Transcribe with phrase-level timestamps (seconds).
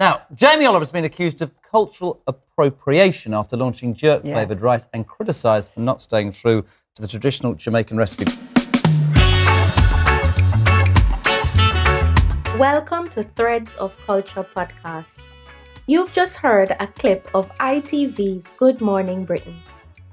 [0.00, 5.72] Now, Jamie Oliver's been accused of cultural appropriation after launching jerk flavoured rice and criticised
[5.72, 8.24] for not staying true to the traditional Jamaican recipe.
[12.58, 15.18] Welcome to Threads of Culture podcast.
[15.86, 19.60] You've just heard a clip of ITV's Good Morning Britain.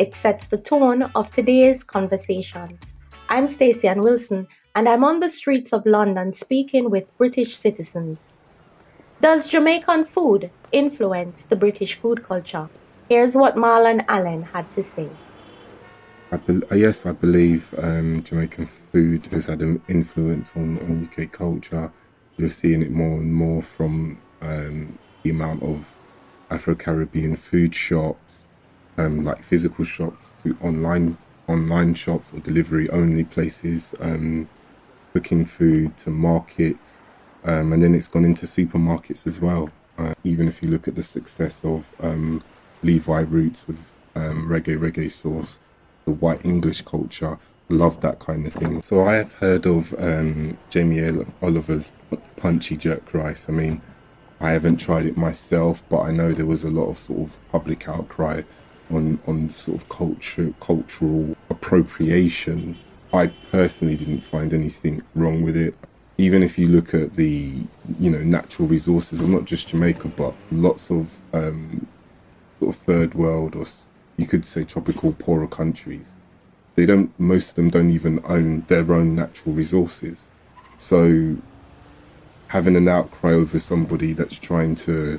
[0.00, 2.96] It sets the tone of today's conversations.
[3.28, 8.32] I'm Stacey Ann Wilson, and I'm on the streets of London speaking with British citizens.
[9.18, 12.68] Does Jamaican food influence the British food culture?
[13.08, 15.08] Here's what Marlon Allen had to say.
[16.30, 21.32] I be- yes, I believe um, Jamaican food has had an influence on, on UK
[21.32, 21.90] culture.
[22.36, 25.88] You're seeing it more and more from um, the amount of
[26.50, 28.48] Afro Caribbean food shops,
[28.98, 31.16] um, like physical shops, to online
[31.48, 34.46] online shops or delivery only places, um,
[35.14, 36.98] cooking food to markets,
[37.46, 39.70] um, and then it's gone into supermarkets as well.
[39.98, 42.42] Uh, even if you look at the success of um,
[42.82, 45.58] Levi Roots with um, reggae reggae sauce,
[46.04, 47.38] the white English culture,
[47.68, 48.82] love that kind of thing.
[48.82, 51.92] So I have heard of um, Jamie Oliver's
[52.36, 53.46] punchy jerk rice.
[53.48, 53.80] I mean,
[54.40, 57.36] I haven't tried it myself, but I know there was a lot of sort of
[57.50, 58.42] public outcry
[58.90, 62.76] on on sort of culture cultural appropriation.
[63.12, 65.74] I personally didn't find anything wrong with it.
[66.18, 67.66] Even if you look at the
[67.98, 71.86] you know natural resources of not just Jamaica, but lots of um,
[72.58, 73.66] sort of third world or
[74.16, 76.12] you could say tropical poorer countries,
[76.74, 77.18] they don't.
[77.18, 80.28] Most of them don't even own their own natural resources.
[80.78, 81.36] So
[82.48, 85.18] having an outcry over somebody that's trying to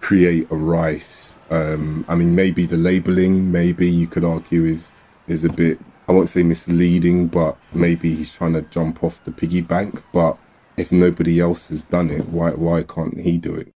[0.00, 1.36] create a rice.
[1.50, 4.92] Um, I mean, maybe the labeling, maybe you could argue is
[5.26, 5.78] is a bit.
[6.08, 10.02] I won't say misleading, but maybe he's trying to jump off the piggy bank.
[10.12, 10.38] But
[10.76, 13.72] if nobody else has done it, why why can't he do it?